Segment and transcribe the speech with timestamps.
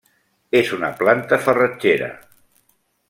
[0.59, 2.09] És una planta farratgera.